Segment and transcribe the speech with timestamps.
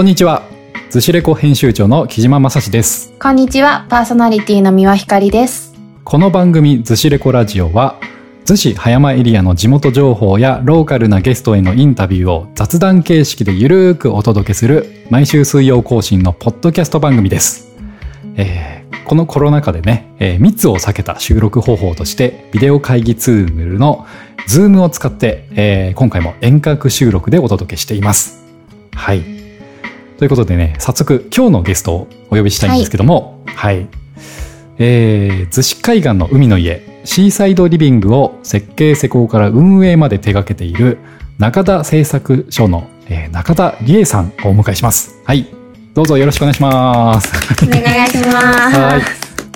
[0.00, 0.44] こんにちは。
[0.90, 3.12] ズシレコ編集長の木島正史です。
[3.20, 5.74] こんにちは、パーソナリティの三輪ひかりです。
[6.04, 8.00] この番組ズシレコラジオは、
[8.46, 17.76] 逗子葉山エリアの地元情報やローカルなゲストへのインタビューを雑談形式でゆるーくお届けする毎週水曜更新のポッドキャスト番組です。
[18.36, 24.06] えーこのコロナ禍でね、えー密を避けた収録方法としてビデオ会議ツールの
[24.46, 28.42] ズームを使って、えー今回も遠隔収録でお届けしています。
[28.94, 29.39] はい。
[30.20, 33.86] ということでね、早速今日のゲストをお呼びしたいんですけども、はい。
[34.76, 40.98] えー、逗子海岸の海の家、シーサイドリビングを設計施工から運営まで手掛けている
[41.38, 45.18] 中田製作所の、えー中田理恵さんをお迎えします。
[45.24, 45.46] はい。
[45.94, 47.32] どうぞよろしくお願いします。
[47.64, 48.32] お願いしま
[48.70, 48.78] す。
[48.78, 49.00] は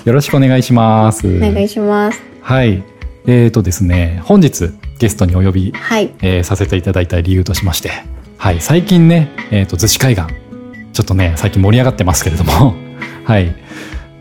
[0.03, 0.07] い。
[0.07, 1.27] よろしくお願いします。
[1.27, 2.23] お願いします。
[2.41, 2.83] はい。
[3.27, 6.11] えーとですね、本日ゲストにお呼び、はい。
[6.23, 7.91] えーさせていただいた理由としまして、
[8.39, 8.59] はい。
[8.61, 10.23] 最近ね、えーと、逗子海岸、
[10.95, 12.73] ちょっとね、最近盛り上がってますけれども、
[13.25, 13.53] はい。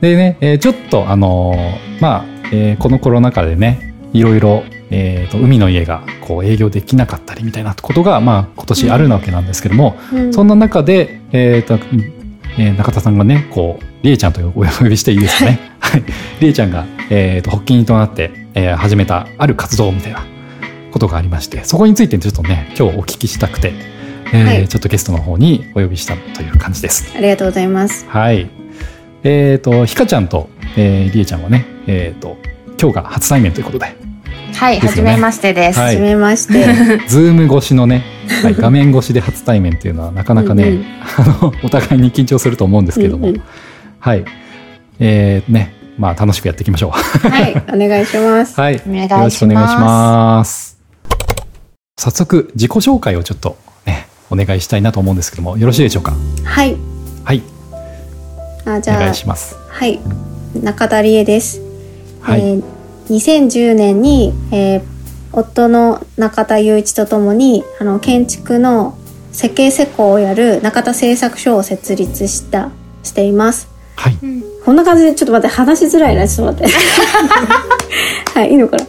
[0.01, 11.79] でね、えーちょっとあのーまあ、えーこのコロナ禍でね、いろいろ、えーと、海の家がこう営業できなかったりみたいなことが、まあ、今年あるわけなんですけども、うんそんな中で、えーと
[12.59, 15.61] えー中田さんがね、こう、りえちゃんとお呼びしていいですかね。
[15.79, 16.03] はい。
[16.41, 20.25] りえちゃんが、えーと、発起人となって、えー始めたある活動みたいな
[20.91, 23.94] ことがありまして、そこについてちょっとね、今日お聞きしたくて、
[24.35, 27.13] えーはいちょっとゲストの方にお呼びしたという感じです。
[27.17, 28.05] ありがとうございます。
[28.09, 28.51] はい。
[29.23, 32.37] えっ、と、ひかちゃんと、えー、りえちゃんはね、えっ、と、
[32.81, 33.95] 今日が初対面ということで、
[34.55, 35.79] はい、ですよねはじめましてです。
[35.79, 36.65] はめまして。
[37.07, 38.03] ズーム越しのね、
[38.43, 40.85] はい、画面越しで初対面っていうのはなかなかね、うんうん
[41.17, 43.43] あの、お互いに緊張すると思うんですけども、うんうん
[44.01, 44.25] はい。
[44.99, 46.91] えー、ね、まあ楽しくやっていきましょう。
[47.29, 48.61] はい、 お願いします。
[48.61, 48.83] はい。
[48.85, 50.79] お願いしますよろしくお願いします。
[51.97, 53.64] 早速、自己紹介をちょっとね、
[54.31, 56.15] お願いしたいなと思うんですけども、よろしいでしょうか？
[56.45, 56.77] はい。
[57.25, 57.43] はい。
[58.65, 59.57] あ、じお願ゃあいします。
[59.69, 60.01] はい。
[60.63, 61.61] 中田理恵です。
[62.21, 62.41] はい。
[62.41, 62.63] えー
[63.11, 64.83] 2010年に、えー
[65.37, 68.97] 夫の中田雄一とともにあの建築の
[69.33, 72.71] 設計施工をやる中田製作所を設立した
[73.03, 73.69] しています。
[73.97, 74.17] はい。
[74.65, 76.75] こんな感じでちょっと待って話しづらいなちょっと待って。
[78.35, 78.85] はいいいのかな？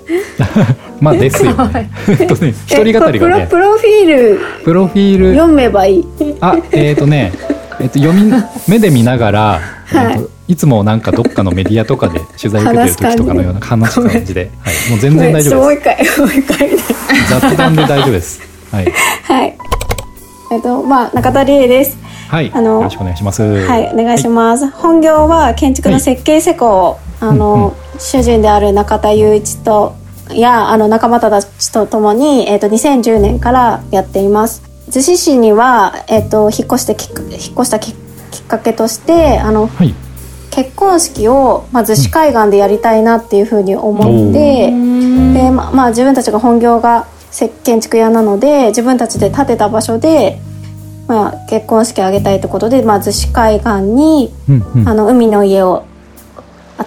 [1.02, 1.91] まあですよね。
[2.08, 6.06] 一人語りがねえプロフィールプロフィール、読めばいい。
[6.40, 7.34] あ、えっ、とね、
[7.80, 8.31] えっ、と、読み、
[8.68, 9.40] 目で見ながら、
[9.85, 16.69] はいえっといつもなんかどっかのメディアとかで取材受けてる時とかのような話す感じで、はい、もう全然大丈夫でもう一回もう一回。
[17.28, 18.41] 雑談で大丈夫です。
[18.72, 18.85] はい。
[18.85, 18.91] な。
[19.35, 19.58] はい。
[20.52, 21.97] えっとまあ中田理恵です。
[22.35, 22.51] はい。
[22.53, 23.41] あのよろしくお願いします。
[23.41, 24.69] はい、お願いします。
[24.69, 29.96] 本業は建築の設計施工を、あの、うんうん主人である中田雄一と
[30.29, 34.63] やあの仲間たちとともに、えっと2010年からやっています。
[34.90, 39.94] 逗子市にはえっと引っ越して引っ越したききっかけとしてあのはい。
[40.52, 50.41] 結婚式をまあ逗子海岸でやりたいなっていうふうに思って、でまあまあ自分たちが本業がせ建築屋なので自分たちで建てた場所で。
[51.08, 54.90] まあ、結婚式を挙げたいということで、まあ、逗子海岸にうんうん。
[54.90, 55.86] あの海の家を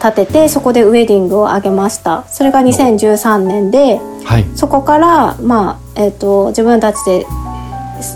[0.03, 4.45] 建ててそこでウェディングを挙げましたそれが2013年ではい。
[4.57, 7.25] そこから、まあえっと自分たちで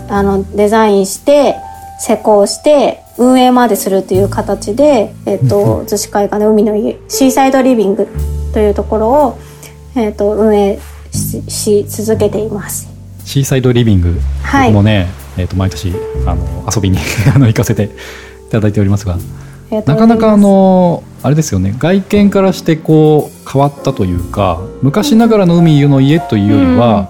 [0.09, 1.55] あのデザインして
[1.99, 8.07] 施工して運営までするという形で、えっと逗子海岸の海の家シーサイドリビング
[8.53, 9.39] というところを、
[9.95, 10.79] えっと運営
[11.11, 12.89] しし続けています。
[13.25, 15.93] シーサイドリビング、はい僕もね、えっ、と毎年
[16.25, 16.97] あの遊びに
[17.33, 17.89] あの行かせてい
[18.51, 19.17] ただいておりますが、
[19.85, 21.75] なかなかあのあれですよね。
[21.77, 27.09] 外見からしてこう変わったというか、昔ながらの海の家というよりは、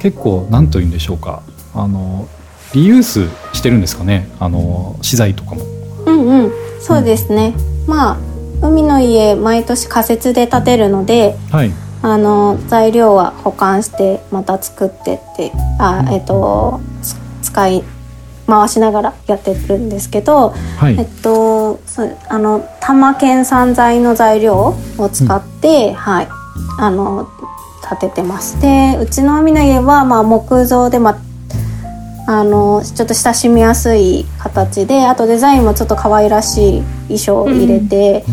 [0.00, 1.42] 結構なんというんでしょうか。
[1.74, 2.26] あの
[2.74, 4.28] リユースしてるんですかね。
[4.40, 5.62] あの資材とかも。
[6.06, 7.54] うんうん、そうですね。
[7.86, 11.72] まあ海の家毎年仮設で建てるので、はい。
[12.04, 17.84] あの材料は保管してまた作ってって、あえっとつ使い
[18.46, 20.96] 回しながらやってるんですけど、はい。
[20.98, 21.80] えっと
[22.28, 26.28] あの多摩県産材の材料を使って、はい
[26.78, 27.28] あの
[27.98, 28.60] 建ててます。
[28.60, 31.18] でうちの海の家はまあ木造でまあ
[32.26, 38.24] あのちょっと親しみやすい形であとデザインもちょっと可愛らしい衣装を入れて、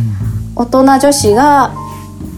[0.56, 1.74] 大人女子が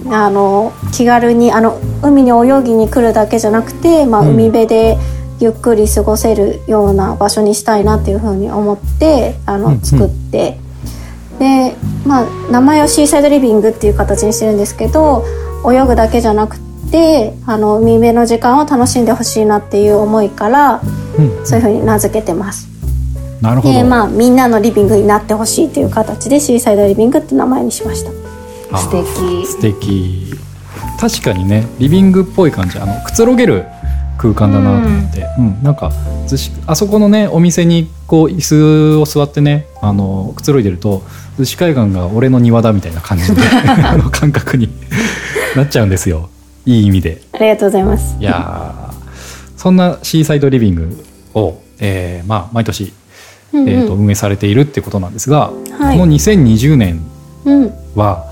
[0.09, 4.97] あの気軽にあの海に泳ぎに来るだけじゃなくて、まあ、うん海辺で
[5.41, 9.81] ゆっくり過ごせるような場所にしたいなっていうふうに思ってあの、うんうん。
[9.81, 10.57] 作って。
[11.39, 15.25] で、まあ、名前をシーサイドリビングっていう形にしてるんですけど
[15.67, 16.59] 泳ぐだけじゃなく
[16.91, 20.81] てあの海辺の時間を楽しんでほしいなっていう思いから
[21.17, 21.45] うん。
[21.45, 22.69] そういうふうに名付けてます。
[23.41, 23.73] なるほど。
[23.73, 28.11] でまあみんなのリビングになってほしいという形でシーサイドリビングって名前にしました。
[28.71, 29.45] あ素敵。
[29.47, 30.33] 素敵。
[30.99, 32.77] 確かにねリビングっぽい感じ。
[32.77, 33.65] あのくつろげる
[34.21, 35.63] 空間だなと思って、うん。
[35.63, 35.91] なんか
[36.27, 40.99] ずしあそこのねお店にこう椅子を座ってねあのくつろいでると
[41.39, 44.69] 逗子海岸が俺の庭だみたいな感じで あの感覚に
[45.57, 46.29] なっちゃうんですよ。
[46.67, 47.21] いい意味で。
[47.33, 48.15] ありがとうございます。
[48.19, 48.93] いやー
[49.57, 52.93] そんなシーサイドリビングを、えーまあ、毎年、
[53.53, 53.69] うんうん。
[53.69, 55.97] えー、と運営されているってことなんですが、はい。
[55.97, 57.01] この2020年
[57.45, 57.73] うん。
[57.95, 58.25] は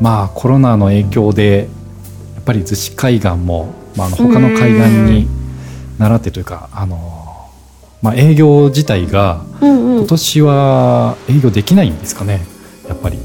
[0.00, 1.68] まあコロナの影響で
[2.36, 5.28] やっぱり逗子海岸も、まあ、あの他の海岸に
[5.98, 7.50] 倣ってというかあの、
[8.00, 12.40] まあ、営業自体が今年は営業できないんですかね
[12.88, 13.18] やっぱり。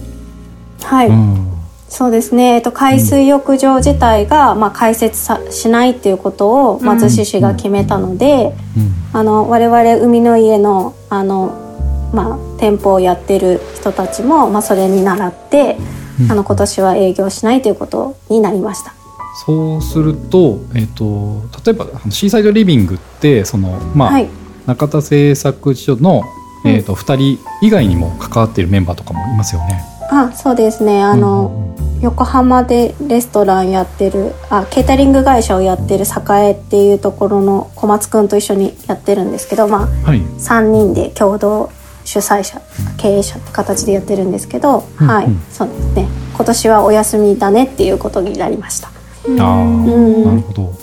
[0.83, 1.53] はい、うん。
[1.89, 6.85] そうですね、えっと、海水浴場自体が、まあ、開設さしないっていうことをうん。
[6.85, 8.93] 松市市が決めたので、うん。
[9.13, 15.77] あの我々海の家のあの、まあ、店舗をやってる人たちも、まあ、それに倣って、
[16.21, 16.31] うん。
[16.31, 18.96] あの今年は営業しないということになりました。
[19.45, 24.29] そうすると,、えー、と例えばシーサイドリビングってその、まあはい、
[24.65, 26.23] 中田製作所の、
[26.65, 26.71] うん。
[26.71, 29.83] えー、と2人以外にも関わっているメンバーとかもいますよね。
[30.09, 31.03] あそうですね。
[31.03, 32.01] あの、うんうんうん。
[32.01, 40.21] 横浜でレストランやってるあケータリング会社をやってる栄っていうところの小松くんと一緒にやってるんですけど、まあ、はい。
[40.21, 41.71] 3人で共同
[42.03, 42.61] 主催者
[42.97, 45.31] 経営者って形でやってるんですけど、はい、うん。
[45.31, 46.07] うんそうですね。
[46.35, 48.96] 今年はお休みだねっていうことになりました。
[49.39, 50.25] あーうん。
[50.25, 50.73] なるほど。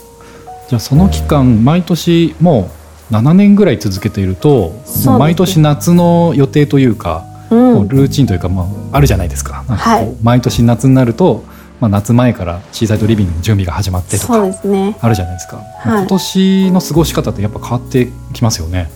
[0.68, 2.70] じゃあその期間毎年も
[3.10, 4.72] う7年ぐらい続けていると、
[5.18, 9.64] 毎年夏の予定というか、ううルーチンというか、まあ、あるじゃないですか。
[9.64, 10.16] かはい。
[10.22, 11.44] 毎年夏になると、
[11.80, 14.96] まあ、夏前からシーサイドリビングの準備が始まってとそうかですね。
[15.00, 15.98] あるじゃないですか、はい。
[15.98, 18.90] 今年の過ごし方ってやっぱ変わってきますよね。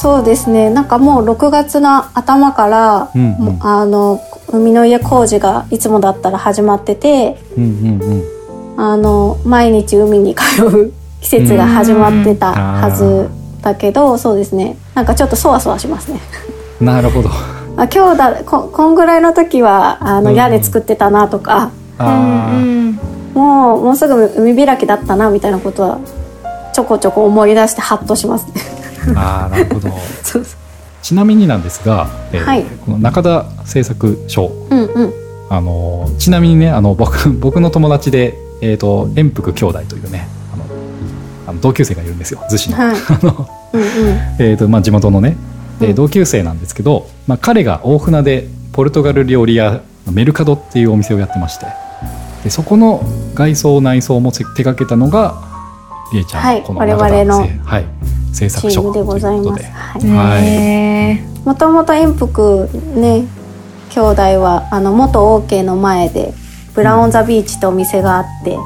[0.00, 0.70] そうですね。
[0.70, 3.58] なんかもう6月の頭から、うんうん。
[3.60, 4.20] あの
[4.52, 8.39] 海の家工事がいつもだったら始まっててうんうんうん
[8.76, 13.28] あの毎日海に通う 季節が始まってたはず
[13.62, 14.76] だけど、そうですね。
[14.94, 16.20] なんかちょっとそわそわしますね。
[16.80, 17.28] なるほど。
[17.76, 20.36] あ今日だここんぐらいの時はあのうん。
[20.36, 22.56] 屋根作ってたなとか、あー。
[22.56, 22.98] うん
[23.34, 25.98] もうもうすぐ海開きだったなみたいなことは
[26.72, 28.52] ちょこちょこ思い出してハッとしますね。
[29.14, 29.88] あーなるほど。
[30.22, 30.60] そうそう。
[31.02, 32.64] ちなみになんですが、えーはい。
[32.84, 34.50] この中田製作所。
[34.70, 35.12] うんうん。
[35.48, 40.64] あのちなみにねあの僕僕の友達で、えー、と円福兄弟というねあの
[41.46, 42.96] あの同級生がいるんですよ逗子の,、はい。
[43.08, 43.88] あのうんうん。
[44.38, 45.36] えーとまあ、地元のね、
[45.80, 45.94] えーうん。
[45.94, 49.80] 同級生なんですけど、まあ、彼が大船でポルトガル料理屋
[50.10, 51.66] メルカドっていうお店をやってまして
[52.44, 53.04] でそこの
[53.34, 55.34] 外装内装も手掛けたのが
[56.12, 56.62] りえちゃんはい。
[56.62, 57.84] この我々のはい、
[58.32, 59.64] 制チ作所でございます。
[61.44, 63.26] もともと円福ね
[63.90, 66.32] 兄弟はあの元 OK の前で
[66.74, 68.56] ブラウン・ザ・ビーチってお店があって、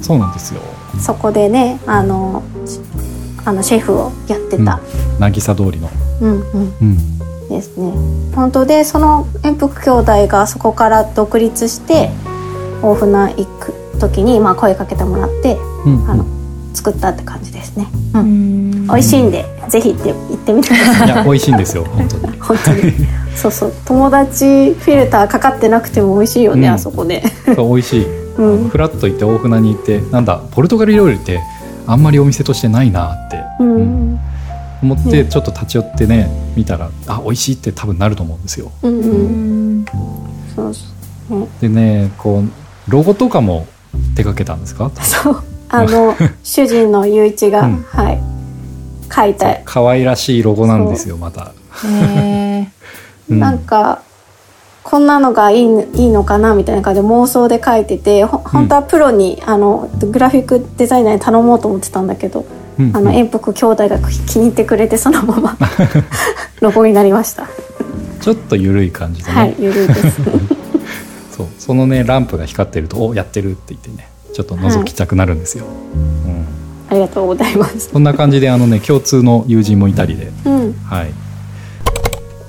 [0.00, 0.60] そうなんですよ。
[1.00, 2.80] そこでねあのし
[3.44, 4.80] あのシェフをやってた、
[5.18, 5.88] 渚通りの、
[6.20, 6.74] うん、うん。
[6.80, 7.92] うん、ですね。
[8.34, 12.10] 本当でその円福兄弟がそこから独立して
[12.82, 16.24] 大船行く時に、まあ、声かけてもらってうんあの
[16.74, 18.86] 作ったって感じですね、うーん、うん。
[18.86, 21.06] 美味しいんでぜひ行って行ってみてください。
[21.06, 22.38] いや美味しいんですよ本当に。
[22.40, 22.82] 本当に
[23.34, 23.72] そうそう。
[23.84, 26.74] 友達フィルターかかってなくても美味しいよね、うん。
[26.74, 27.22] あそこで
[27.54, 28.06] そう美味しい、
[28.38, 28.68] うん。
[28.68, 31.40] フラッと行って大船に行ってなんだポルトガル料理って
[31.86, 34.20] あんまりお店としてないなって、うん、うん。
[34.82, 35.24] 思ってね。
[35.24, 38.70] ちょっと立ち寄ってね見たらあ美味しいって多分なると思うんですよ。
[38.82, 39.80] うんううん。
[39.80, 39.84] ん
[40.54, 41.40] そうそう。
[41.40, 41.48] ね。
[41.60, 43.66] でねこうロゴとかも
[44.14, 44.90] 手掛けたんですか？
[45.02, 45.36] そう。
[45.68, 47.84] あの 主人の雄一が、うん。
[47.88, 48.20] はい。
[49.14, 51.52] 書いた、可愛らしいロゴなんですよまた、
[51.84, 52.41] へ
[53.30, 53.40] うん。
[53.40, 54.02] なんか
[54.82, 62.44] こんなのがいいいいのかなみたいな感じで妄想で書いててほ本当はプロに、あのグラフィックデザイナーに頼もうと思ってたんだけど、
[62.78, 62.96] うんうん。
[62.96, 65.56] あの円福兄弟が気に入ってくれてそのまま
[66.60, 67.48] ロゴになりました。
[68.20, 70.20] ちょっと緩い感じでね、はい、ゆるいです。
[71.36, 76.46] そうそのねランプが光ってると「おやってる」って言ってねちょっと覗きたくなるんですよ、うん、
[76.90, 77.90] ありがとうございます。
[77.92, 80.30] そんな感じであのね共通の友人もいたりで。
[80.44, 81.12] うん、はい。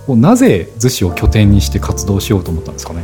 [0.08, 3.04] なぜ逗子を拠点にして活動しようと思ったんですかね？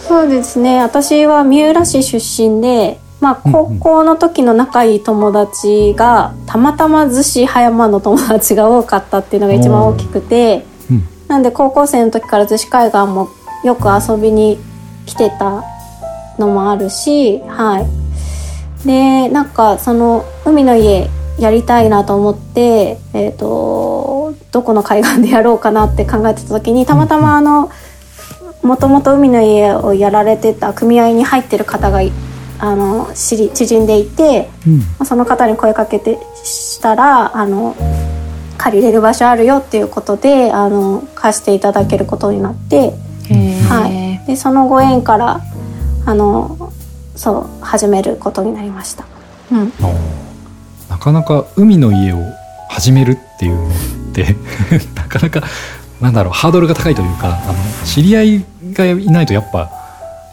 [0.00, 0.80] そうですね。
[0.80, 2.18] 私は三浦市出
[2.48, 11.02] 身で、まあ高校の時の仲いい友達が、たまたま逗子葉山の友達が多かったっていうのが一番大きくて、うん。
[11.26, 13.28] なんで高校生の時から逗子海岸も
[13.64, 14.58] よく遊びに
[15.04, 15.64] 来てた
[16.38, 18.86] のもあるし、はい。
[18.86, 27.70] で、なんかその海の家やりたいなと思って、えー、とどこの海岸でやろうかなって考えてた時にたまたまあの
[28.62, 32.12] もともと海の家をやられてた組合に入ってる方がい
[32.58, 34.78] あの知り知人でいて、うん。
[34.78, 37.76] まあその方に声かけてしたらあの
[38.56, 42.92] 借りれる場所あるよっていうことであの貸していただけることになって。
[43.68, 45.42] はい、でそのご縁から
[46.06, 46.72] あの
[47.14, 49.04] そう始めることになりました。
[49.52, 49.72] うん、
[50.98, 52.18] なかなか海の家を
[52.68, 53.70] 始めるっていうのっ
[54.12, 54.34] て
[54.96, 55.42] なかなか
[56.00, 59.70] なんだろうハードルが高いというかあの知り合いがいないとやっぱ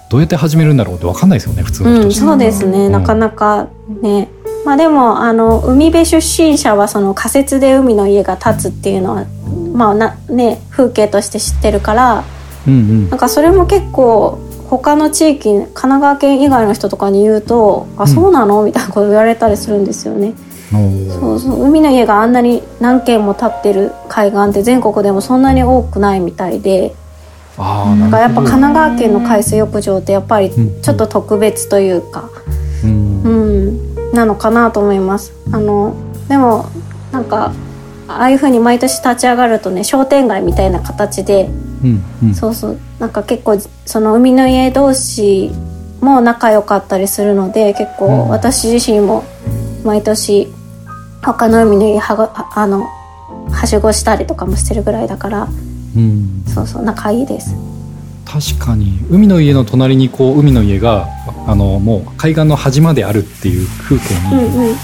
[0.09, 3.67] どうやって始めるんだろうって分かんないですよね普通のうん、人としてそうですね、うんなかなか
[4.01, 4.27] ね。
[4.65, 9.25] まあでもあの海辺出身者はその仮設で海の家が建つっていうのは
[9.73, 12.23] まあなね風景として知ってるから
[12.67, 20.33] うんなんかそれも結構他の地域神奈川県以外の人とかに言うと「あそうなの?」みたいなこと言われたりするんですよね。
[20.71, 21.63] そうそう。
[21.63, 26.93] 海の家があんなに何軒も建ってる海岸って全国でもそんなに多くないみたいで。
[27.57, 32.29] あーだからやっぱ神奈川県の海水浴場ってやっぱりうんちょっと特別というか、
[32.83, 33.23] うん。
[33.23, 35.31] うん、なのかなと思います。
[35.53, 35.95] あの
[36.27, 36.65] でも
[37.13, 37.53] なんか
[38.07, 41.49] ああいう風に毎年立ち上がるとね商店街みたいな形で
[41.83, 42.35] うんうん。
[42.35, 42.77] そうそう。
[42.99, 45.51] なんか結構その海の家同士
[46.01, 47.97] も仲良かったりするので結うん。
[48.07, 49.23] 構私自身も
[49.85, 50.51] 毎年
[51.33, 52.87] 他の海の家はがああの
[53.51, 55.47] はしごしたりとかもしてるぐらいだから
[55.95, 56.43] うん。
[56.47, 57.55] そうそう仲いいです。
[58.25, 61.07] 確かに海の家の隣にこう海の家が
[61.47, 64.75] あのもう海岸の端まであるっていう風景に、うんうん。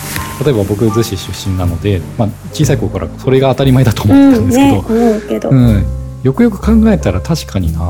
[0.43, 5.85] 例えば僕逗子出身なので、まあ、小さい頃からそれが当たり前だと思ってたんですけねど、思うけど、うん。
[6.23, 7.81] よくよく考えたら確かにな。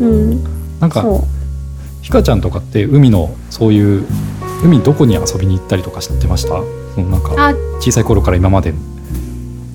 [0.00, 0.44] うん、
[0.80, 1.04] なんか
[2.02, 4.06] ひかちゃんとかって海のそういう
[4.64, 6.62] 海どこに遊びに行ったりとか知ってました？
[7.04, 8.74] なんかあ、小さい頃から今まで。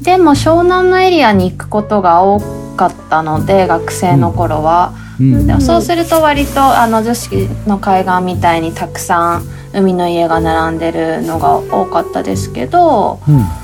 [0.01, 2.39] でも湘南のエリアに行くことが多
[2.75, 5.61] かったので学生の頃は、うん。
[5.61, 7.29] そうすると割とあの女子
[7.67, 13.62] の海岸みたいにたくさん海の家が並んでるのが多かったですけどうん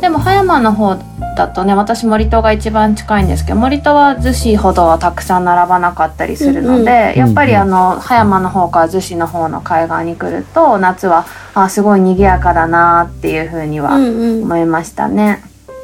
[0.00, 0.96] でも葉山の方
[1.36, 15.42] だとね私森戸が一番近いんですけど森戸は逗子ほどはたくさん並ばなかったりするので、うんうんやっぱりあの葉山の方から逗子の方の海岸に来ると夏はあすごい賑やかだなっていうふうにはうん思いましたね。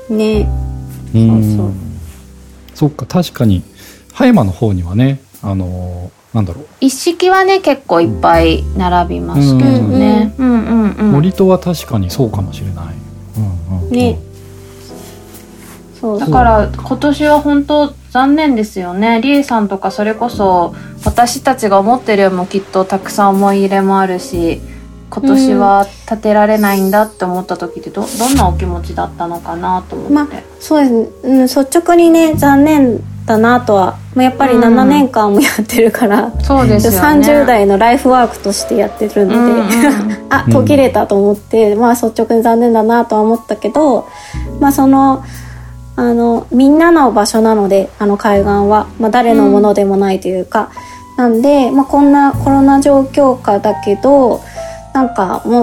[0.08, 0.18] うん。
[0.18, 0.48] ね
[1.14, 1.72] うんそう。
[2.74, 3.62] そっか確かに
[4.12, 10.34] 葉山の方にはねあのーなんだろう、一式はね結構いっぱい並びますけどね。
[10.38, 10.52] うんう
[10.86, 11.12] んうん。
[11.12, 12.94] 森戸は確かにそうかもしれない、
[13.36, 13.61] うん
[13.92, 14.18] ね
[16.00, 16.18] そう。
[16.18, 19.20] だから今年は本当残念ですよね。
[19.22, 24.60] リエさんとかそれこそ私たちが思ってるよりもきっとたくさん思い入れもあるし、
[25.14, 30.14] 今年は建てられないんだって思った時ってどどんなお気持ちだったのかなと思って。
[30.14, 30.28] まあ
[30.58, 30.92] そうです、
[31.22, 34.62] うん、率直にね残念だなとは、まあ、やっぱりうん。
[34.62, 36.98] 7年間もやってるから、そうですよね。
[36.98, 40.26] 30代のライフワークとしてやってるので、うんうん。
[40.32, 44.08] あ途切れたと思って、まあ率直に残念だなとは思ったけど
[44.60, 45.22] まあその
[45.94, 50.70] あのみんなの場所なのであの海岸は、まあ、誰のものでもないというか、
[51.16, 54.42] なんで、まあ、こんなコロナ状況下だけど
[54.92, 55.62] なんかも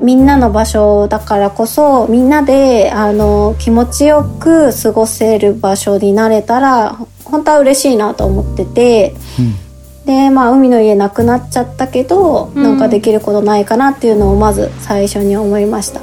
[0.00, 9.14] うみんなの場所だからこそみんなであの気持ちよく過ごせる場所になれたら本当は嬉しいなと思ってて。
[9.38, 9.68] うん。
[10.06, 12.62] でまあ海の家なくなっちゃったけど、うん。
[12.62, 16.00] なんかできることないかなっていうのをまず最初に思いました。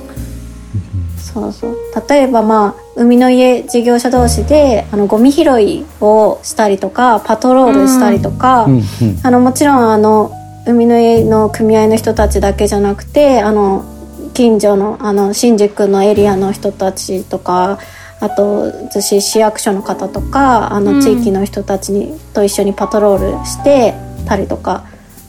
[1.17, 1.77] そうそう。
[2.07, 8.83] 例えばまあ海の家事業者同士であのゴミ拾いをしたりとかパトロールしたりとか、うんうん。
[9.23, 10.31] あのもちろんあの
[10.65, 13.85] 海の家の組合の人たちだけじゃなくてあの
[14.33, 17.79] 近所のあの新宿のエリアの人たちとか
[18.19, 20.85] あと逗子市役所の方とかあうん。
[20.85, 23.93] の地域の人たちに、と一緒にパトロールして
[24.25, 24.85] たりとか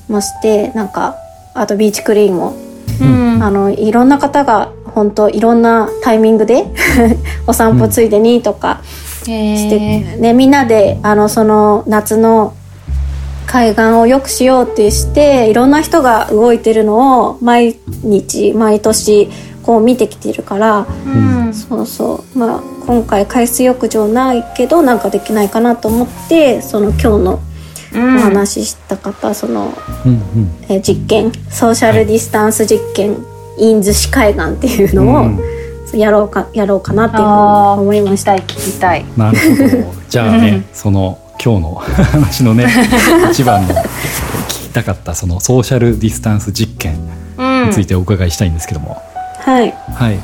[0.08, 1.16] もしてなんか
[1.54, 2.56] あとビーチクリーンも、
[3.00, 3.42] うん。
[3.42, 6.64] あのいろんな方が本当いろんなタイミングで
[7.46, 10.20] お散歩ついでにとかして、へー。
[10.20, 12.54] ね、みんなであのその夏の
[13.46, 19.28] 海岸を良くしようってしていろんな人が動いてるのを毎日毎年
[19.62, 21.54] こう見てきてるからうん。
[21.54, 22.38] そうそう。
[22.38, 27.40] まあ今回海水浴場ないけどなんかできないかなと思ってその今日の
[27.94, 28.16] うん。
[28.16, 29.72] お話しした方、その
[30.04, 30.20] うんうん。
[30.68, 33.16] えー実験ソーシャルディスタンス実験
[33.58, 38.34] in 逗子海岸っていうのをやろうかやろうかなっていうふうに思いました。
[38.34, 39.04] 聞きたい。
[39.16, 39.94] なるほど。
[40.08, 42.66] じゃあねその今日の話のね
[43.30, 46.98] 一番の聞きたかったそのソーシャルディスタンス実験
[47.38, 47.66] うん。
[47.68, 49.00] についてお伺いしたいんですけども、
[49.40, 49.74] はい。
[49.94, 50.18] はい。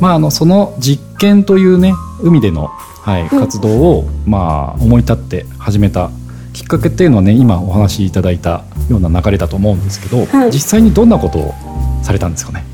[0.00, 2.70] まあ、あのその実験というね海での、
[3.02, 6.10] はい、活動を、まあ、思い立って始めた
[6.52, 10.50] きっかけっていうのはね今お話しいただいたような流れだと思うんですけど、はい。
[10.50, 11.54] 実際にどんなことを
[12.02, 12.64] されたんですかね？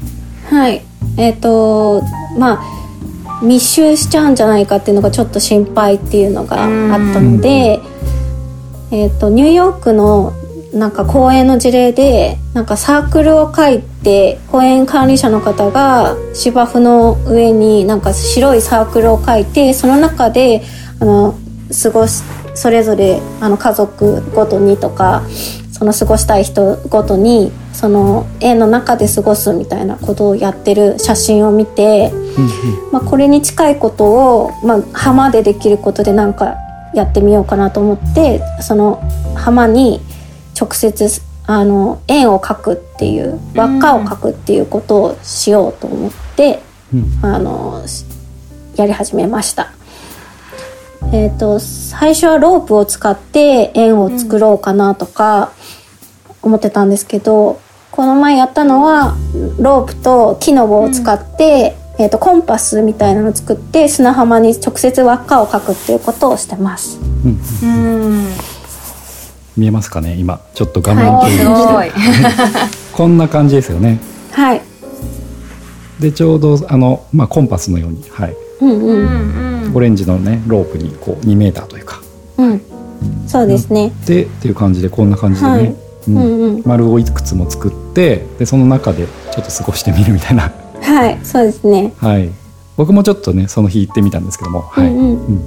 [0.51, 0.83] はい。
[1.17, 2.03] えっ、と
[2.39, 2.63] まあ
[3.43, 6.69] 密集しちゃうんじゃないかっていうのがちょっと心配っていうのがあっ
[7.13, 7.81] たので、
[8.91, 10.33] えっ、とニューヨークの
[10.73, 20.63] なんか公園の事例でなんかサークルを書いて公園管理者の方が芝生の上になんか白いサークルを書いてその中で
[21.01, 21.35] あの
[21.83, 22.23] 過ごし
[22.55, 25.23] それぞれあの家族ごとにとか
[25.81, 32.13] その過ごしたい人ごとにその絵の中で過ごすみたいなことをやってる写真を見て、
[32.93, 34.05] まあ、これに近いこと
[34.45, 36.55] を、まあ、浜でできることでなんか
[36.93, 39.03] やってみようかなと思ってその
[39.35, 40.03] 浜に
[40.55, 46.61] 直接あの円を描くっていう輪っかを描くっていうことをしようと思って、
[46.93, 47.25] うん。
[47.25, 48.05] あのし
[48.77, 49.73] やり始めました。
[51.13, 55.53] えー、と最初はロープを使って円を作ろうかなとか
[56.43, 59.17] 思ってたんですけど、この前やったのは
[59.59, 66.99] ロープと木の棒を使って、えー、とコンパスみたいなのを作って砂浜に直接輪っかを描くっていうことをしてます。
[66.99, 68.27] うんうん
[69.57, 70.15] 見えますかね？
[70.17, 71.91] 今ちょっと画面は共有すして、ごい。
[72.95, 73.99] こんな感じですよね。
[74.33, 74.63] はい、
[75.99, 79.73] でちょうどあの、まあ、コンパスのように、はい、うんううんん。
[79.75, 82.01] オレンジのねロープにこう2メーターというか。
[82.39, 82.63] うん、
[83.27, 83.93] そうですね。
[84.07, 85.75] でっていう感じでこんな感じでね、はい
[86.09, 86.17] うん。
[86.17, 90.53] うんうん、丸をいくつも作ってでその中でちょっと過ごしてみるみたいな。
[90.83, 91.93] はい、そうですね。
[91.99, 92.31] はい。
[92.77, 94.87] 僕もちょっとねその日行ってみたんですけども、はい。
[94.87, 95.45] うんうん。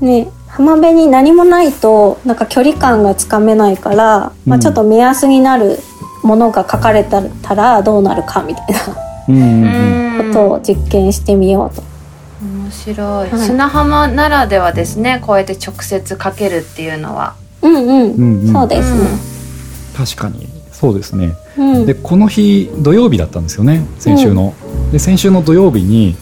[0.00, 0.08] うん。
[0.08, 5.78] ね浜辺に何もないとなんか距離感がつかめないから、まあ、うんちょっと目安になる
[6.22, 7.22] ものが書かれた
[7.54, 9.12] らどうなるかみたいな。
[9.24, 11.82] ことを実験してみようと。
[12.42, 13.38] 面白い、はい。
[13.38, 17.34] 砂浜ならではですねこうやって直接かけるっていうのは。
[17.62, 18.52] うんうん、うんうん。
[18.52, 19.08] そうですね。
[19.96, 20.48] 確かに。
[20.72, 21.36] そうですね。
[21.56, 24.54] うん、でこの日土曜日だったんですよね先週の、
[24.90, 26.16] で先週の土曜日に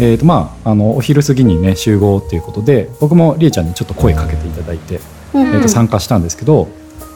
[0.00, 5.00] えーとまあ、あのお昼過ぎにね集合っていうことで僕もりえちゃんにちょっと声かけていただいて、
[5.34, 6.68] うんえー、と参加したんですけど、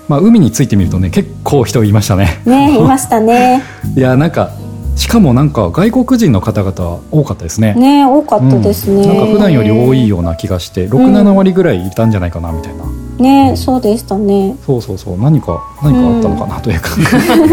[0.08, 2.42] まあ、海についてみるとね結構人いましたね。
[2.44, 3.62] ねいましたね。
[3.96, 4.50] いやなんか
[4.96, 7.74] しかもなんか外国人の方々多かったですね。
[7.74, 9.02] ね多かったですね。
[9.02, 9.08] うん。
[9.08, 12.84] なんか普段より多いような気がして67割ぐらいいたんじゃないかなみたいな、
[13.22, 14.56] ねそうでしたね。
[14.66, 15.18] そうそうそう。
[15.18, 16.90] 何か何かあったのかなというか、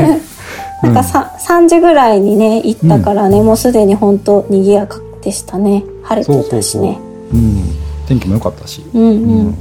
[0.83, 5.83] なんかさ、3時ぐらいにね行ったからね、もうすでに本当賑やかでしたね。
[6.03, 6.99] 晴れてたしね。
[7.31, 7.63] うん、
[8.07, 9.47] 天気も良かったし、うんううん。
[9.47, 9.55] ん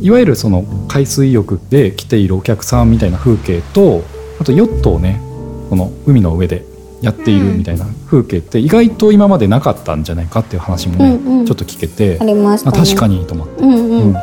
[0.00, 4.02] いわゆるその海水浴で来ているお客さんみたいな風景と
[4.40, 5.20] あとヨットをね
[5.68, 6.64] この海の上で
[7.02, 11.46] やっているみたいな風景って意外と今までなかったんじゃないかっていう話もね、うんうん。
[11.46, 12.18] ちょっと聞けて。
[12.20, 12.78] ありましたあね。
[12.78, 13.72] 確かにと思って、うん。
[13.72, 14.16] うん。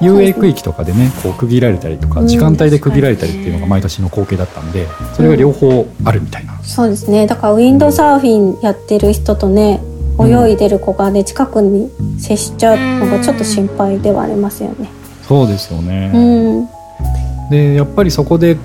[0.00, 2.28] うん遊泳区域とかでねこう区切られたりとかうん。
[2.28, 7.26] 時間帯で区切られたりっていうのが毎年の光景だったんでそれが両方あるみたいな、そうですね。
[7.26, 9.80] だからウィンドサーフィンやってる人とね
[10.20, 14.88] 泳いでる子がね近くに接しちゃうのがちょっと心配ではありますよね。
[15.26, 18.56] そうですよね、うん、でやっぱりそこで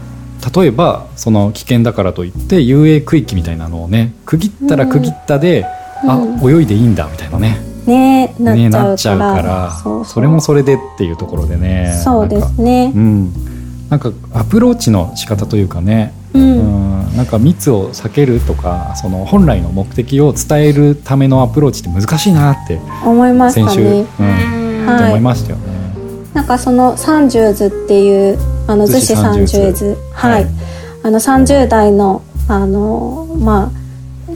[0.56, 5.66] 例えばその危険だからといって遊泳区域みたいなのをね区切ったら区切ったで、
[6.04, 6.10] うん。
[6.10, 10.06] あ泳いでいいんだみたいなねねなっねちゃうなっちゃうかかららそう。
[10.06, 12.00] それもそれでっていうところでね。
[12.04, 13.00] そうでなんかすねう。
[13.00, 13.34] ん。
[13.90, 17.10] なんかアプローチの仕方というかね、ううん。
[17.12, 24.06] ん、なんか密を避けるとかその本来の目的を伝えるためのアプローチって難しいなって思いまし先週、たね。
[24.20, 24.86] うん。
[24.88, 25.08] はい。
[25.10, 25.64] 思いましたよね。
[26.34, 30.44] なんかその三十図っていうあの逗子三十30図ははい。
[30.44, 30.46] い、
[31.04, 33.84] あの30代のあのまあ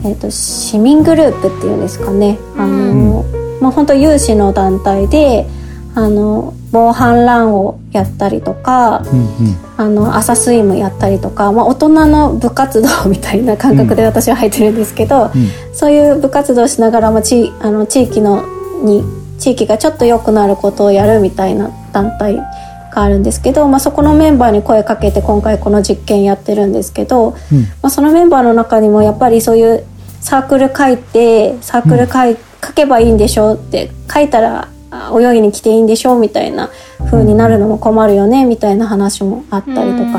[0.04, 2.38] えっ、と市民グループっていうんですかね。
[2.56, 3.24] あの、
[3.60, 5.46] まあ本当有志の団体で
[5.94, 9.68] あの防犯乱をやったりとかうんうん。
[9.76, 15.32] あの朝スイムやったりとか、まあ、大人の部活動みたいな感覚で私は入ってるんですけど、うん。
[15.72, 18.44] そういう部活動しながらも地あの地域の
[18.82, 19.04] に
[19.38, 27.60] 地域がちょっと良くなることをやるみたいな団体があるんですけど、まあ、そこのメンバーに声かけて今回この実験やってるんですけど、うん。
[27.60, 29.84] まあ、そのメンバーの中にもやっぱりそういう
[30.20, 36.70] サークル書いてサークル書い、書けばいいんでしょうって書いたらあ泳ぎに来ていいんでしょうみたいな
[37.10, 40.18] 風になるのも困るよねみたいな話もあったりとか。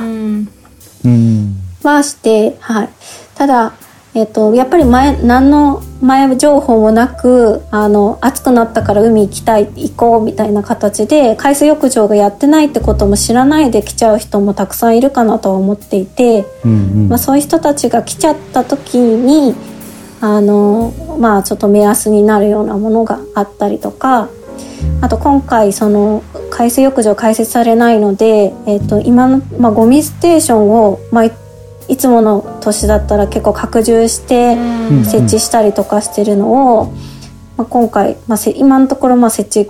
[1.06, 1.56] うん。
[1.84, 2.90] はして、はい、
[3.36, 3.74] ただ、
[4.14, 16.76] えっとやっぱり前何の前情報もなくあの暑くなったから海行きたい行こうみたいな形で海水浴場がやってないってことも知らないで来ちゃう人もたくさんいるかなとは思っていて、うんう
[17.06, 17.10] ん。
[17.10, 19.56] まあ、そういう人たちが来ちゃった時に
[20.22, 24.30] あのまあちょっと目安になるようなものがあったりとか
[25.02, 31.32] あと今回その海水浴場開設されないので、えー、と今の、まあ、ゴミステーションを、まあ、い
[31.88, 35.06] いつもの年だったら結構拡充してん。
[35.06, 36.94] 設置したりとかしてるのを、
[37.58, 39.70] まあ、今回、まあ、せ今のところまあ設置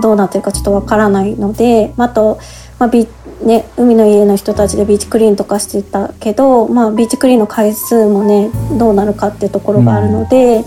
[0.00, 2.38] どうなってるかちょっとわからないので、まあ、あと、
[2.78, 3.06] まあビ
[3.44, 10.64] ね、海の家の人たちでビーチクリーンとかしてたけど、まあ、ビーチクリーンの回数もねどうなるかっていうところがあるので、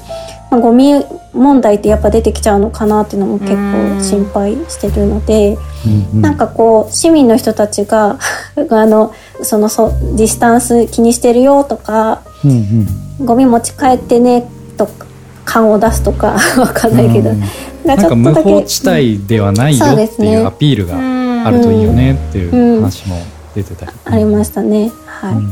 [0.52, 0.94] まあ、ゴミ
[1.34, 5.58] 問題ってやっぱ出てきちゃうのかなっていうのも結構心配してるので。
[5.86, 6.22] うんうん。
[6.22, 8.18] なんかこう市民の人たちが
[8.72, 12.88] あのそのそディスタンス気にしてるよとかうん
[13.20, 13.26] うん。
[13.26, 15.06] ゴミ持ち帰ってねとか
[15.46, 17.44] 缶を出すとか わかんないけど、うん
[17.86, 20.96] ななんか無法ち地帯ではないよっていうアピールが
[21.46, 23.18] あるといいよねっていう話も
[23.54, 24.92] 出てたり、ありましたね。
[25.06, 25.44] はい、うん。
[25.44, 25.50] や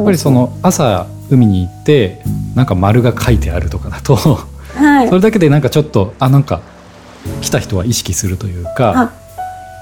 [0.00, 2.20] っぱりその朝海に行って
[2.54, 4.38] なんか丸が書いてあるとかだとそ
[4.76, 5.10] はい。
[5.10, 6.60] れだけでなんかちょっとあなんか
[7.40, 9.12] 来た人は意識するというか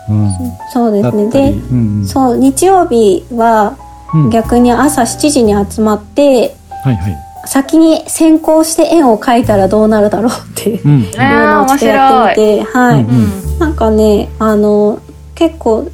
[0.08, 0.30] あ、うん、
[0.72, 1.30] そうですね。
[1.30, 2.06] でうんうん。
[2.06, 3.76] そう日曜日は
[4.14, 4.30] うん。
[4.30, 11.00] 逆に朝7時に集まってはいはい、先に先行して円を描いたらどうなるだろうっていううん。
[11.12, 15.00] のをちょっとやってみてはい、うんうんなんかねあの
[15.36, 15.88] 結構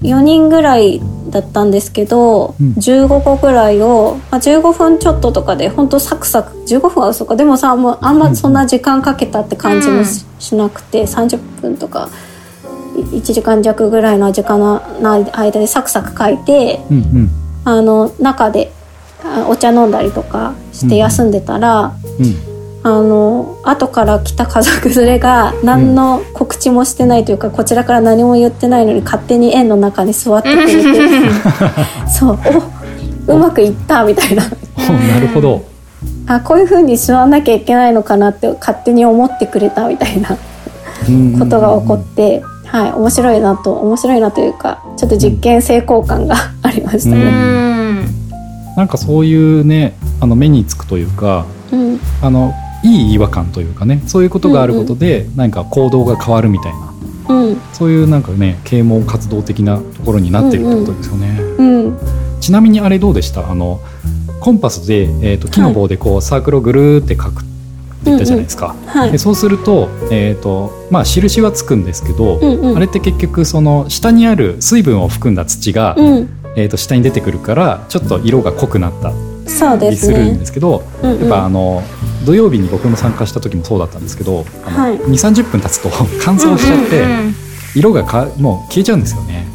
[0.00, 2.72] 4人ぐらいだったんですけど、うん。
[2.72, 7.36] 15個ぐらいを、まあ、15分ちょっととかでほんとサクサク15分は嘘か。
[7.36, 10.02] でもさもうあんまそんな時間かけたって感じも
[10.38, 12.08] し,、なくて30分とか
[12.96, 14.82] 1時間弱ぐらいの時間の
[15.34, 17.30] 間でサクサク書いてうんうん。
[17.66, 18.72] あの中で
[19.22, 21.92] あお茶飲んだりとかして休んでたら。
[22.18, 22.49] うん
[22.82, 30.82] あの後から来た家族連れが何の告知もしてないというか、こちらから何も言ってないのに勝手に円の中に座ってくれて。
[32.08, 32.38] そう。
[33.28, 34.42] おうまくいったみたいな。
[34.88, 35.62] おなるほど、
[36.26, 40.36] あこういう風に座らなきゃいけないのかなって勝手に思ってくれたみたいな
[41.08, 41.38] うん。
[41.38, 47.30] ことが起こって、はい面白いなと面白いなというかちょっと実験成功感がありましたうね。
[47.30, 48.06] ん。
[48.76, 52.00] なんかそういうねあの目につくというかうん。
[52.22, 57.34] あのいい違和感というかねそういうことがあることで、何か行動が変わるみたいな。
[57.34, 57.60] うん。
[57.72, 61.98] そういうなんかね啓蒙活動的なところになってるってことですよね、うん。
[62.40, 63.50] ちなみにあれどうでした？
[63.50, 63.80] あの
[64.40, 67.44] コンパスで、えー、と木の棒でこうサークルをぐるーって書くって
[68.04, 69.12] 言ったじゃないですか、はい。
[69.12, 72.76] でそうすると,、えーとまあ、印はつくんですけど、うんうん。
[72.76, 76.28] あれって結局その下にある水分を含んだ土が、うん。
[76.56, 81.20] えー、と下に出てくるからちょっと色が濃くなったりするんねですけど、うんうん。
[81.20, 81.82] やっぱあの
[82.24, 84.98] 土曜日に僕も参加した時もそうだったんですけど、あのはい。
[84.98, 85.90] 2 3 0分経つと
[86.22, 87.34] 乾燥しちゃって、うん
[87.74, 89.46] 色がかもう消えちゃうんですよね。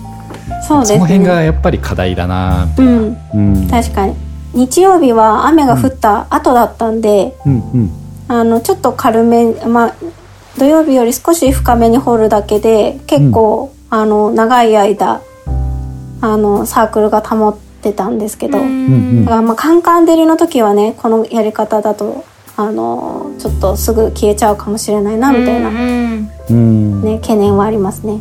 [0.67, 0.97] そうですね。
[0.97, 3.17] その辺がやっぱり課題だなうん。
[3.33, 3.67] うん。
[3.69, 4.15] 確かに。
[4.53, 7.91] 日曜日は雨が降った後だったんで、うんうん。
[8.27, 9.93] あのちょっと軽めまあ
[10.57, 15.21] 土曜日より少し深めに掘るだけで結構、あの長い間
[16.21, 19.25] あのサークルが保ってたんですけど、うん。
[19.25, 22.23] だからまあカンカン照りの時はねこのやり方だと
[22.57, 26.29] あのちょっとすぐ消えちゃうかもしれないなみたいな、うん。
[26.49, 28.19] うんね、懸念はありますね。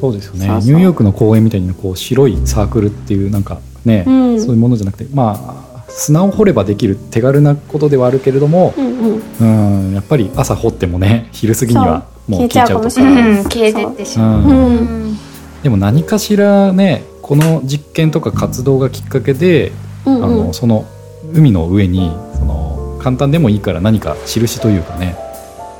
[0.00, 0.46] そうですよね。
[0.46, 0.70] そうそう。
[0.70, 4.40] ニューヨークの公園みたいにこう白いサークルっていうなんかね、うん。
[4.40, 9.86] そういうものじゃなくてまあ砂を掘ればできる手軽なことではあるけれども、うんうん。
[9.86, 12.84] うん、やっぱり朝掘ってもね昼過ぎにはもう消えちゃうとか。
[12.84, 13.30] もしれない。
[13.30, 14.40] うん消えてってしまう。
[14.40, 14.48] うん。
[14.48, 14.70] う
[15.10, 15.18] ん。
[15.62, 19.72] でも何かしらねこの実験とか活動がきっかけで、
[20.06, 20.24] うんうん。
[20.24, 20.84] あのその
[21.32, 25.16] 海の上にその簡単でもいいから何か印というかね。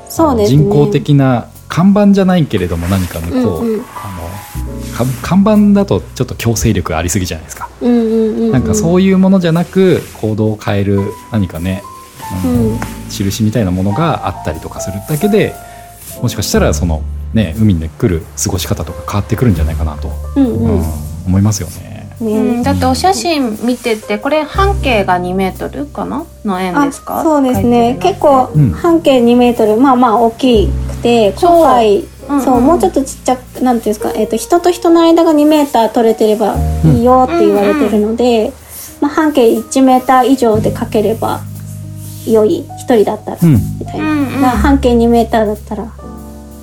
[0.09, 0.57] そうですね。
[0.57, 4.23] 人工的な看板じゃないけれども何かねこう、うんうんあの
[4.93, 11.81] か看板だとちょっと強制力ありすぎじゃないですか、うんうんうんうん、なんかそういうものじゃなく行動を変える何かね、
[12.45, 12.79] うんうん。
[13.09, 15.55] 印みたいなものがあったりとかするだけで
[16.21, 17.01] もしかしたらその
[17.33, 20.83] ね海に来る過ごし方とか変わってくるんじゃないかなと、うんううんん
[21.25, 21.92] 思いますよね。
[22.23, 22.63] ねうん。
[22.63, 26.25] だってお写真見ててこれ半径が2メートルかな？
[26.45, 27.21] の円あですか？
[27.23, 27.99] そうですね。
[28.01, 29.77] 結構うん半径2メートル。
[29.77, 31.51] まあまあ大きくてそう。
[31.57, 36.55] 今回うんうんそうもうちょっとちっちゃくなんていうんですか、えっと人と人の間が2メーター取れてれば
[36.85, 38.53] いいよって言われてるので、
[39.01, 41.41] まあ、半径1メーター以上でかければ
[42.25, 43.53] 良い1人だったら、うん。
[43.77, 44.41] みたいな、うんうん。
[44.41, 45.91] まあ、半径2メーターだったら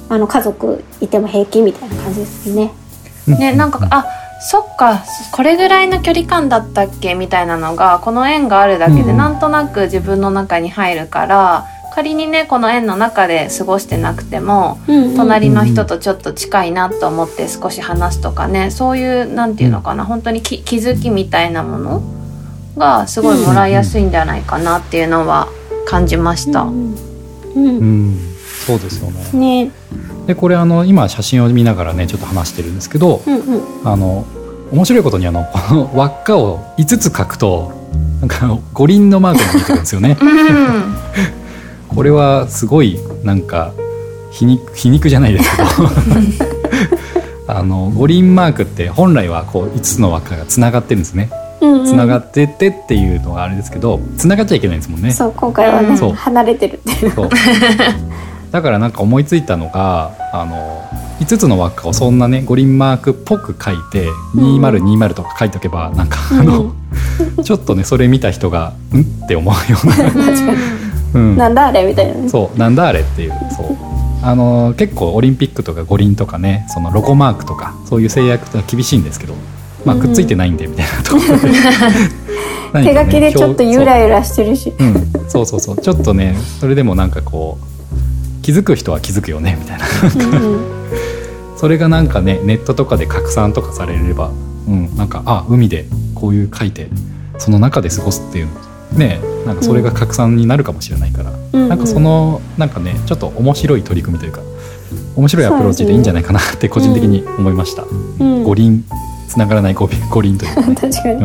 [0.09, 2.73] あの家族いても平気みたいな感じですね。
[3.27, 4.07] ねなんかあ
[4.41, 9.17] そっかこれぐらいの距離感だったっけみたいなのがこの円があるだけでうん。
[9.17, 22.03] なんとなく自分の中に入るから、仮にねこの円の中で過ごしてなくてもうんうん隣の人とちょっと近いなと思って少し話すとかねそういうなんていうのかな、本当にき気づきみたいなもの
[22.77, 25.49] がすごいもらいやすいんじゃないかなっていうのは
[25.87, 26.63] 感じました。
[26.63, 28.11] うんううん。
[28.13, 28.19] ん。
[28.67, 29.65] そうですよね。
[29.67, 29.71] ね
[30.31, 33.89] でこれあの今写真を見ながらねちょっと話してるんですけどうんうん。
[33.89, 34.25] あの
[34.71, 37.73] 面白いことにあのこの輪っかを5つ書くと
[38.21, 40.17] なんか五輪のマークが見えてくるんですよね。
[40.21, 40.95] うん。
[41.97, 43.73] これはすごいなんか
[44.31, 45.69] 皮肉皮肉じゃないですけど。
[47.53, 51.31] あの五輪マークって本来はこう5つの輪っかがつながってるんですね。
[51.61, 51.87] うんうん。
[51.87, 55.11] つながってってっていうのがあれですけどつながっちゃいけないんですもんね。
[55.11, 57.13] そう今回はね離れてるっていう
[58.51, 60.83] だからなんか思いついたのがあの
[61.21, 66.73] 5つの輪っかをそんなね五輪マークっぽく書いてうん2020とか書いておけばなんかあの、
[67.45, 70.31] ちょっとねそれ見た人が「ん?」って思うような、
[71.15, 72.29] うん、なんだあれみたいなね。
[72.29, 73.77] そうなんだあれっていうそう。
[74.23, 79.35] あの結構オリンピックとか五輪とかねそのロゴマークとかそういう制約が厳しいんですけど、
[79.85, 80.03] まあ、うん。
[80.03, 81.51] くっついてないんでみたいなところで。
[82.73, 84.73] ね手書きでちょっとゆらゆらしてるし。
[84.79, 85.79] うん、そうそうそう。
[85.79, 87.70] ちょっとねそれでもなんかこう
[88.43, 89.85] 気づく人は気づくよねみたいな。
[91.57, 94.31] それがなんかねネットとかで拡散とかされれば、
[94.67, 96.89] うん、なんかあ海でこういう書いて
[97.39, 98.49] その中で過ごすっていう
[98.97, 101.69] ねなんかそれが拡散になるかもしれないから、うん。
[101.69, 104.41] なんかそのなんかねちょっと面白い取り組みというか
[105.17, 107.85] 面白いアプローチでいいんじゃないかなって個人的に思いました、
[108.21, 108.43] うん。
[108.45, 108.83] 五輪
[109.29, 110.75] つながらない五輪というか、ね。
[110.81, 111.15] 確かに。
[111.15, 111.23] うん、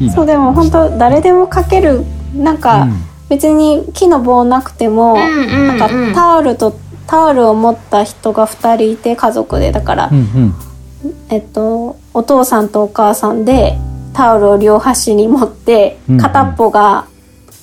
[0.00, 0.14] いいな。
[0.14, 2.88] そうでも本当誰でも書けるなんか
[3.30, 10.54] 別に木の棒なくても、なんかタオルとタオルを持った人が2人いて家族でだから、うんうん。
[11.30, 13.78] えっとお父さんとお母さんで
[14.12, 17.06] タオルを両端に持って片っぽが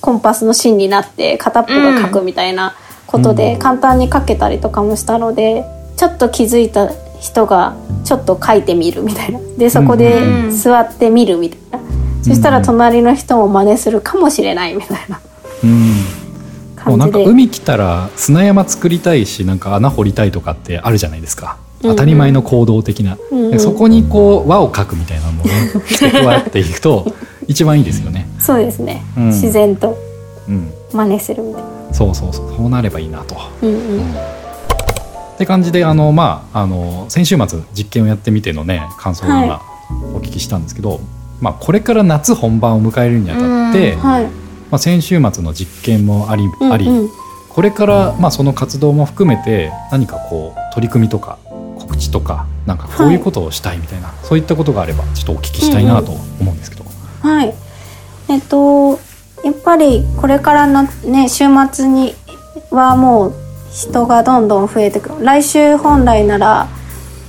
[0.00, 2.74] コンパスの芯になって片っぽが書くみたいな
[3.06, 3.58] ことでうん。
[3.58, 5.64] 簡単に書けたりとかもしたので
[5.96, 9.38] ちょっと気づいた人がちょっと書いてみるみたいな。
[9.58, 11.78] でそこでうん座ってみるみたいな。
[12.22, 15.20] そしたら隣の人も真似するかもしれないみたいな
[15.64, 15.94] うん。
[16.86, 17.18] もうなんか。
[17.18, 21.58] 海来たら砂山作りたいしなんか穴掘りたいとかってあるじゃないですか。
[21.82, 21.96] うんうん。
[21.96, 23.50] 当たり前の行動的な、うんうん。
[23.50, 25.52] でそこにこう輪を描くみたいなのをね
[26.12, 27.12] 加えていくと
[27.46, 29.26] 一番いいですよね、そうですね、うん。
[29.26, 29.96] 自然と
[30.48, 31.68] うん、真似するみたいな。
[31.92, 32.54] そうそうそう。
[32.56, 33.36] そうなればいいなと。
[33.62, 34.00] うんうん。
[34.00, 39.62] って感じであのまああの先週末実験をやってみてのね感想を今は
[40.14, 41.00] お聞きしたんですけど、
[41.40, 44.00] まあこれから夏本番を迎えるにあたって、うん
[44.70, 47.10] まはい、あ、先週末の実験もあり,、うんありうん
[47.48, 51.38] これから、まあ、その活動も含めて何かこう取り組みとか
[51.76, 56.84] 告知とかなんかこういうことをしたいみたいな、そういったことがあればちょっとお聞きしたいなと思うんですけど。
[57.20, 57.54] はい。
[58.28, 59.00] えっと、
[59.42, 62.14] やっぱりこれからのね、週末に
[62.70, 63.34] はもう
[63.72, 65.24] 人がどんどん増えてくる。
[65.24, 66.68] 来週本来なら、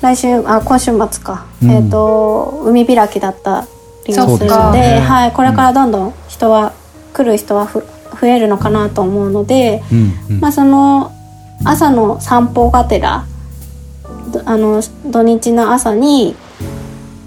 [0.01, 1.45] 来週、あ、今週末か。
[1.63, 3.67] うんえっと、海開きだった
[4.05, 6.73] りもするので、ねはい、これからどんどん人は、
[7.13, 7.83] 来る人はふ
[8.19, 11.11] 増えるのかなと思うので、うんうんまあその
[11.65, 13.25] 朝の散歩がてら
[14.31, 16.35] どあの土日の朝に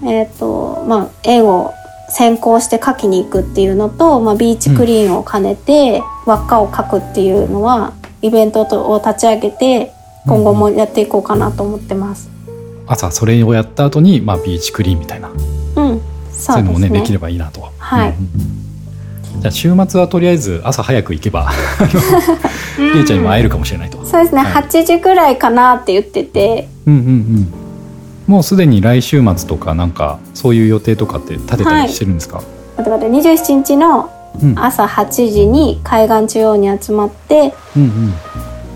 [0.05, 1.71] えっ、とまあ絵を
[2.09, 9.91] 先行して描きに行くっていうのと、まあ、ビーチクリーンを兼ねて輪っかを描くっていうのは、イベントを立ち上げて
[10.27, 12.29] 今後もやっていこうかなと思ってます。
[12.85, 16.89] 朝それをやった後に、まあ、ビーチクリーンみたいなうん、そいうのもそううですね。
[16.89, 17.71] ねできればいいなと。
[17.77, 18.72] はいうんうんうん
[19.39, 21.51] じゃあ週末はとりあえず朝早く行けば
[22.77, 24.03] りえちゃんにも会えるかもしれないと。
[24.05, 24.63] そうですね、はい。
[24.63, 27.53] 8時ぐらいかなって言ってて、うんうんうん。
[28.27, 32.41] もうすでに来週末とかなんかそういう予定とかって立てたりしてるんですか、
[32.77, 33.29] 待って待って。
[33.31, 34.09] 27日の
[34.41, 34.57] うん。
[34.57, 38.13] 朝8時に海岸中央に集まってうん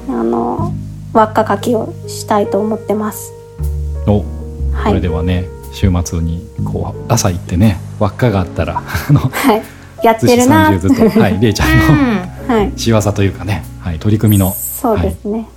[0.10, 0.74] あの
[1.13, 3.34] 輪っか描きをしたいと思ってます。
[4.06, 4.26] うんお
[4.72, 5.02] それはい。
[5.02, 9.77] ではね週末にこう朝行ってね輪っかがあったらあのはい。
[10.04, 10.78] やってるな。
[10.78, 11.10] ずっと。
[11.20, 11.70] はい りえちゃん
[12.48, 12.72] のはい。
[12.76, 15.48] 仕業というかね、はい、取り組みのそうですね。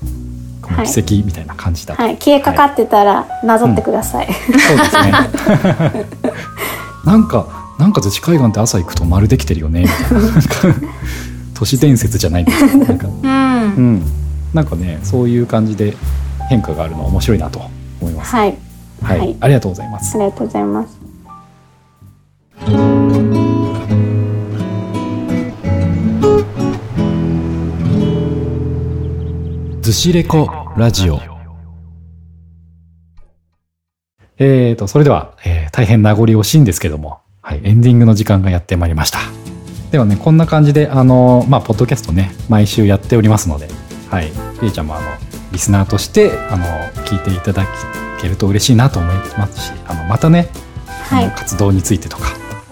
[0.63, 2.17] この奇跡みたいな感じだと、はい。
[2.17, 4.29] 消えかかってたらなぞってください。
[4.33, 5.13] そうですね。
[7.05, 7.47] なんか
[7.79, 9.99] なんか逗子海岸って朝行くと丸できてるよねみたい
[10.71, 10.77] な。
[11.55, 13.07] 都市伝説じゃないですけどなんか。
[13.07, 13.23] うん。
[13.23, 13.27] う
[13.97, 14.03] ん。
[14.53, 15.97] なんかねそういう感じで
[16.49, 17.61] 変化があるの面白いなと
[18.01, 18.35] 思います。
[18.35, 18.57] はい。
[19.03, 19.37] はい、はい。
[19.41, 20.17] ありがとうございます。
[20.17, 21.01] ありがとうございます。
[29.91, 31.19] ずしレコラジオ。
[34.39, 39.19] えーとそれでは、えー大変名残惜しいんですけども、はい、エンディングの時間がやってまいりました。
[39.91, 43.67] ではねこんな感じであのまあポッドキャストね毎週やっておりますので
[44.11, 44.27] はい
[44.63, 45.07] りえちゃんもあの
[45.51, 46.65] リスナーとしてあの
[47.07, 47.67] 聞いていただ
[48.21, 50.51] けると嬉しいなと思いますしあのまたね、
[50.87, 51.31] はい。
[51.33, 52.29] 活動についてとか、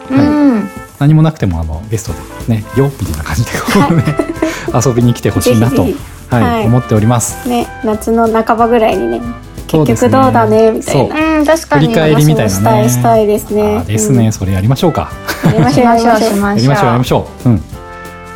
[0.08, 0.68] うん。
[1.00, 2.12] 何もなくてもあのゲスト
[2.46, 4.04] でねよみたいな感じでこうね、
[4.86, 5.84] 遊びに来てほしいなと
[6.28, 7.48] はいはい思っております。
[7.48, 9.20] ね夏の半ばぐらいにね
[9.66, 11.86] 結局どうだねみたいなうん、確かに。
[11.86, 15.10] 振り返りみたいなねしたいしたいですねあですね、それやりましょうか。
[15.44, 17.48] うんやりましょう やりましょうしまやりましょうやりましょう。
[17.48, 17.62] うん。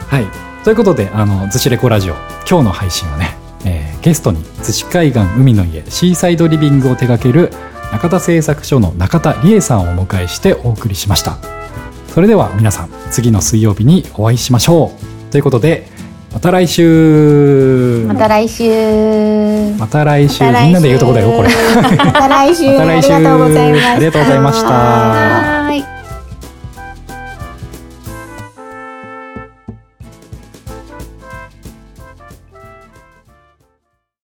[0.09, 0.27] はい。
[0.65, 2.15] ということで、あの、逗子レコラジオ、
[2.49, 7.53] 今日の配信はね、えーゲストに逗子海岸海の家シーサイドリビングを手掛ける
[7.93, 11.37] 中田製作所の中田理恵さんをお迎えしてお送りしました。
[12.09, 14.91] それでは皆さん、次の水曜日にお会いしましょ
[15.29, 15.31] う。
[15.31, 15.89] ということで、
[16.33, 18.05] また来週。
[18.09, 19.75] また来週。
[19.79, 20.45] また来週。
[20.45, 21.49] みんなで言うとこだよ、これ。
[21.97, 22.67] また来週。
[22.73, 23.15] また来週。
[23.15, 25.52] ありがとうございましたありがとうございました